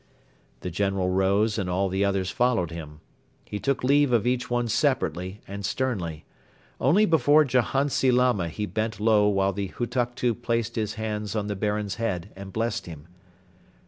The 0.61 0.71
General 0.71 1.09
rose 1.11 1.59
and 1.59 1.69
all 1.69 1.87
the 1.87 2.03
others 2.03 2.31
followed 2.31 2.71
him. 2.71 3.01
He 3.45 3.59
took 3.59 3.83
leave 3.83 4.11
of 4.11 4.25
each 4.25 4.49
one 4.49 4.67
separately 4.67 5.41
and 5.47 5.63
sternly. 5.63 6.25
Only 6.79 7.05
before 7.05 7.45
Jahantsi 7.45 8.09
Lama 8.11 8.49
he 8.49 8.65
bent 8.65 8.99
low 8.99 9.27
while 9.29 9.53
the 9.53 9.67
Hutuktu 9.77 10.33
placed 10.33 10.75
his 10.75 10.95
hands 10.95 11.35
on 11.35 11.45
the 11.45 11.55
Baron's 11.55 11.97
head 11.97 12.31
and 12.35 12.51
blessed 12.51 12.87
him. 12.87 13.09